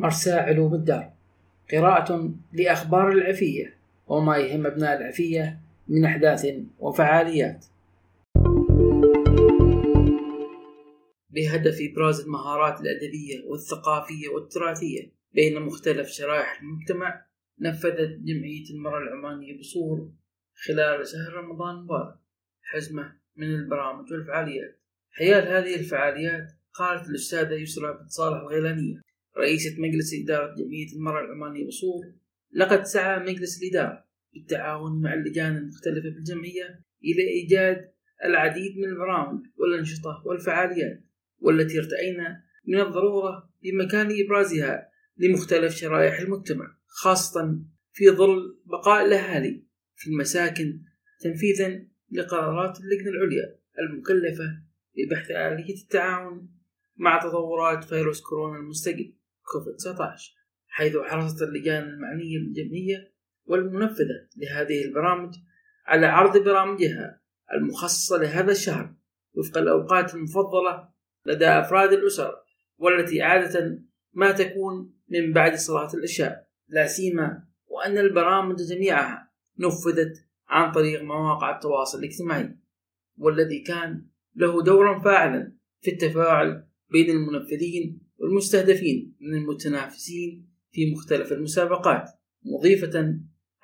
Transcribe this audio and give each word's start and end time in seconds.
مرسى 0.00 0.32
علوم 0.32 0.74
الدار 0.74 1.12
قراءة 1.72 2.34
لأخبار 2.52 3.12
العفية 3.12 3.76
وما 4.06 4.36
يهم 4.36 4.66
أبناء 4.66 5.00
العفية 5.00 5.60
من 5.88 6.04
أحداث 6.04 6.46
وفعاليات. 6.78 7.66
بهدف 11.30 11.78
إبراز 11.80 12.20
المهارات 12.20 12.80
الأدبية 12.80 13.44
والثقافية 13.46 14.28
والتراثية 14.28 15.12
بين 15.32 15.62
مختلف 15.62 16.08
شرائح 16.08 16.60
المجتمع 16.62 17.24
نفذت 17.60 18.18
جمعية 18.18 18.70
المرأة 18.70 18.98
العمانية 18.98 19.58
بصور 19.58 20.10
خلال 20.66 21.06
شهر 21.06 21.32
رمضان 21.34 21.74
المبارك. 21.74 22.14
حزمة 22.62 23.12
من 23.36 23.46
البرامج 23.46 24.12
والفعاليات. 24.12 24.80
حيال 25.10 25.48
هذه 25.48 25.74
الفعاليات 25.74 26.52
قالت 26.74 27.08
الأستاذة 27.08 27.54
يسرى 27.54 27.92
بن 27.92 28.08
صالح 28.08 28.40
الغيلانية. 28.40 29.09
رئيسة 29.38 29.80
مجلس 29.80 30.14
إدارة 30.22 30.54
جمعية 30.54 30.96
المرأة 30.96 31.24
العمانية 31.24 31.66
بصور 31.66 32.04
لقد 32.52 32.84
سعى 32.84 33.20
مجلس 33.20 33.62
الإدارة 33.62 34.04
بالتعاون 34.34 35.02
مع 35.02 35.14
اللجان 35.14 35.56
المختلفة 35.56 36.10
بالجمعية 36.10 36.84
إلى 37.04 37.22
إيجاد 37.28 37.92
العديد 38.24 38.76
من 38.78 38.84
البرامج 38.84 39.40
والأنشطة 39.56 40.22
والفعاليات 40.26 41.04
والتي 41.38 41.78
ارتأينا 41.78 42.42
من 42.66 42.80
الضرورة 42.80 43.50
بمكان 43.62 44.08
إبرازها 44.24 44.90
لمختلف 45.16 45.74
شرائح 45.74 46.20
المجتمع 46.20 46.76
خاصة 46.86 47.60
في 47.92 48.10
ظل 48.10 48.60
بقاء 48.66 49.06
الأهالي 49.06 49.64
في 49.96 50.10
المساكن 50.10 50.80
تنفيذا 51.20 51.84
لقرارات 52.12 52.78
اللجنة 52.80 53.10
العليا 53.10 53.58
المكلفة 53.78 54.62
ببحث 54.96 55.30
آلية 55.30 55.82
التعاون 55.82 56.48
مع 56.96 57.18
تطورات 57.18 57.84
فيروس 57.84 58.20
كورونا 58.20 58.58
المستجد. 58.58 59.14
كوفيد 59.50 59.74
19 59.76 60.34
حيث 60.68 60.96
حرصت 60.96 61.42
اللجان 61.42 61.82
المعنية 61.82 62.38
بالجمعية 62.38 63.12
والمنفذة 63.44 64.28
لهذه 64.36 64.84
البرامج 64.84 65.34
على 65.86 66.06
عرض 66.06 66.44
برامجها 66.44 67.20
المخصصة 67.54 68.18
لهذا 68.18 68.52
الشهر 68.52 68.94
وفق 69.34 69.58
الأوقات 69.58 70.14
المفضلة 70.14 70.88
لدى 71.26 71.46
أفراد 71.46 71.92
الأسر 71.92 72.34
والتي 72.78 73.22
عادة 73.22 73.82
ما 74.12 74.32
تكون 74.32 74.94
من 75.08 75.32
بعد 75.32 75.54
صلاة 75.54 75.94
العشاء. 75.94 76.48
لا 76.68 76.86
سيما 76.86 77.44
وأن 77.66 77.98
البرامج 77.98 78.56
جميعها 78.56 79.32
نفذت 79.58 80.26
عن 80.48 80.72
طريق 80.72 81.02
مواقع 81.02 81.56
التواصل 81.56 81.98
الاجتماعي 81.98 82.58
والذي 83.18 83.60
كان 83.60 84.06
له 84.34 84.62
دورا 84.62 84.98
فاعلا 84.98 85.56
في 85.80 85.90
التفاعل 85.90 86.66
بين 86.90 87.10
المنفذين 87.10 88.00
والمستهدفين 88.30 89.16
من 89.20 89.34
المتنافسين 89.34 90.48
في 90.72 90.92
مختلف 90.92 91.32
المسابقات 91.32 92.10
مضيفة 92.44 92.98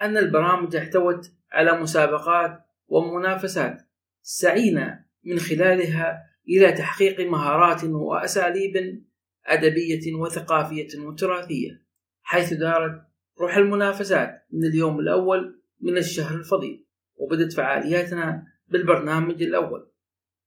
أن 0.02 0.16
البرامج 0.16 0.76
احتوت 0.76 1.32
على 1.52 1.80
مسابقات 1.80 2.60
ومنافسات 2.88 3.82
سعينا 4.22 5.04
من 5.24 5.38
خلالها 5.38 6.22
إلى 6.48 6.72
تحقيق 6.72 7.20
مهارات 7.20 7.84
وأساليب 7.84 9.04
أدبية 9.46 10.14
وثقافية 10.14 10.98
وتراثية 10.98 11.82
حيث 12.22 12.52
دارت 12.52 13.02
روح 13.40 13.56
المنافسات 13.56 14.46
من 14.52 14.64
اليوم 14.64 15.00
الأول 15.00 15.62
من 15.80 15.96
الشهر 15.96 16.36
الفضيل 16.38 16.86
وبدت 17.16 17.52
فعالياتنا 17.52 18.46
بالبرنامج 18.68 19.42
الأول 19.42 19.90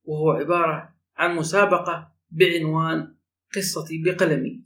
وهو 0.03 0.31
عبارة 0.31 0.95
عن 1.17 1.35
مسابقة 1.35 2.11
بعنوان 2.31 3.18
قصتي 3.55 4.03
بقلمي 4.03 4.63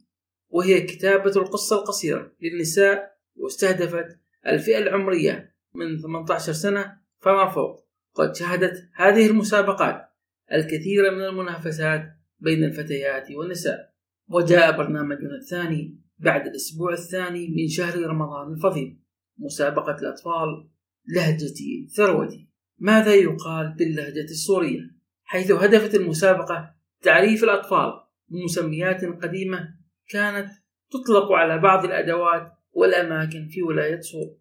وهي 0.50 0.81
كتابة 0.81 1.31
القصة 1.36 1.80
القصيرة 1.80 2.31
للنساء 2.42 3.17
واستهدفت 3.36 4.20
الفئة 4.48 4.78
العمرية 4.78 5.56
من 5.76 6.02
18 6.02 6.54
سنة 6.54 6.98
فما 7.20 7.49
فوق. 7.49 7.83
قد 8.14 8.36
شهدت 8.36 8.89
هذه 8.95 9.27
المسابقات 9.27 10.10
الكثير 10.52 11.11
من 11.11 11.22
المنافسات 11.22 12.04
بين 12.39 12.64
الفتيات 12.64 13.32
والنساء. 13.32 13.93
وجاء 14.30 14.77
برنامجنا 14.77 15.36
الثاني 15.36 15.99
بعد 16.17 16.48
الأسبوع 16.48 16.93
الثاني 16.93 17.48
من 17.48 17.67
شهر 17.67 18.02
رمضان 18.02 18.54
الفضيل 18.54 18.99
مسابقة 19.38 19.95
الأطفال 19.95 20.70
لهجتي 21.16 21.88
ثروتي. 21.95 22.49
ماذا 22.80 23.16
يقال 23.16 23.76
باللهجة 23.77 24.23
السورية؟ 24.23 24.82
حيث 25.23 25.52
هدفت 25.52 25.95
المسابقة 25.95 26.76
تعريف 27.02 27.43
الأطفال 27.43 28.02
بمسميات 28.33 29.05
قديمة 29.05 29.76
كانت 30.10 30.49
تطلق 30.92 31.32
على 31.32 31.58
بعض 31.58 31.86
الأدوات 31.86 32.52
والأماكن 32.71 33.48
في 33.48 33.64
ولاية 33.64 33.99
صور 33.99 34.38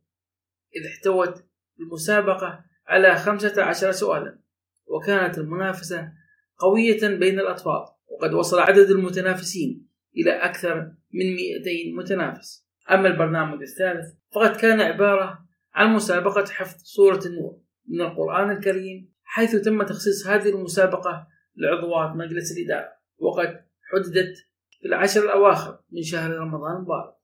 إذ 0.76 0.86
احتوت 0.86 1.44
المسابقة 1.80 2.64
على 2.86 3.16
خمسة 3.16 3.62
عشر 3.62 3.92
سؤالا 3.92 4.38
وكانت 4.86 5.38
المنافسة 5.38 6.12
قوية 6.58 7.08
بين 7.08 7.41
الأطفال 7.41 7.86
وقد 8.06 8.34
وصل 8.34 8.58
عدد 8.58 8.91
المتنافسين 8.91 9.88
إلى 10.16 10.31
أكثر 10.31 10.75
من 11.12 11.34
200 11.34 11.70
متنافس. 11.97 12.66
أما 12.91 13.08
البرنامج 13.08 13.62
الثالث 13.62 14.06
فقد 14.34 14.56
كان 14.56 14.81
عبارة 14.81 15.47
عن 15.75 15.94
مسابقة 15.94 16.44
حفظ 16.44 16.82
سورة 16.82 17.20
النور 17.26 17.60
من 17.88 18.00
القرآن 18.00 18.50
الكريم 18.50 19.12
حيث 19.25 19.56
تم 19.56 19.82
تخصيص 19.82 20.26
هذه 20.26 20.48
المسابقة 20.48 21.26
لعضوات 21.56 22.16
مجلس 22.16 22.58
الإدارة 22.58 22.92
وقد 23.19 23.64
حددت 23.92 24.36
في 24.80 24.88
العشر 24.88 25.25
الأواخر 25.25 25.78
من 25.91 26.03
شهر 26.03 26.30
رمضان 26.30 26.76
المبارك. 26.76 27.14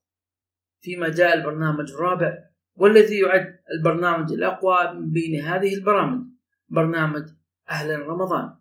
فيما 0.81 1.09
جاء 1.09 1.37
البرنامج 1.37 1.91
الرابع 1.91 2.49
والذي 2.75 3.19
يعد 3.19 3.59
البرنامج 3.77 4.31
الأقوى 4.31 4.93
من 4.93 5.11
بين 5.11 5.41
هذه 5.41 5.73
البرامج 5.73 6.25
برنامج 6.69 7.23
أهلا 7.69 7.97
رمضان 7.97 8.55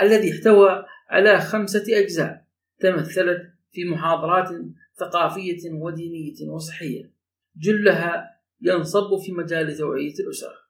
الذي 0.00 0.32
احتوى 0.32 0.84
على 1.08 1.40
خمسة 1.40 1.84
أجزاء 1.88 2.46
تمثلت 2.80 3.42
في 3.72 3.84
محاضرات 3.84 4.48
ثقافية 5.00 5.70
ودينية 5.72 6.48
وصحية 6.48 7.12
جلها 7.56 8.40
ينصب 8.60 9.18
في 9.24 9.32
مجال 9.32 9.76
توعية 9.76 10.14
الأسرة. 10.20 10.60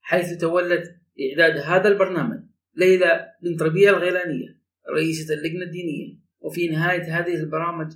حيث 0.00 0.40
تولت 0.40 0.96
إعداد 1.30 1.56
هذا 1.58 1.88
البرنامج 1.88 2.40
ليلى 2.74 3.34
بنت 3.42 3.62
ربيع 3.62 3.90
الغيلانية 3.90 4.60
رئيسة 4.94 5.34
اللجنة 5.34 5.64
الدينية. 5.64 6.18
وفي 6.40 6.68
نهاية 6.68 7.18
هذه 7.18 7.34
البرامج 7.34 7.92